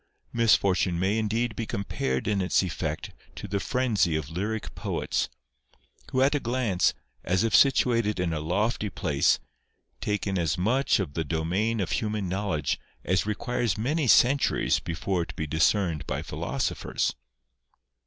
Misfortune 0.33 0.99
may 0.99 1.19
indeed 1.19 1.55
be 1.55 1.67
compared 1.67 2.27
in 2.27 2.41
its 2.41 2.63
effect 2.63 3.11
to 3.35 3.47
the 3.47 3.59
frenzy 3.59 4.15
of 4.15 4.31
lyric 4.31 4.73
poets, 4.73 5.29
who 6.11 6.23
at 6.23 6.33
a 6.33 6.39
glance, 6.39 6.95
as 7.23 7.43
if 7.43 7.55
situated 7.55 8.19
in 8.19 8.33
a 8.33 8.39
lofty 8.39 8.89
place, 8.89 9.37
take 9.99 10.25
in 10.25 10.39
as 10.39 10.57
much 10.57 10.99
of 10.99 11.13
the 11.13 11.23
domain 11.23 11.79
of 11.79 11.91
human 11.91 12.27
knowledge 12.27 12.79
as 13.05 13.27
requires 13.27 13.77
many 13.77 14.07
centuries 14.07 14.79
before 14.79 15.21
it 15.21 15.35
be 15.35 15.45
dis 15.45 15.71
cerned 15.71 16.07
by 16.07 16.23
philosophers. 16.23 17.13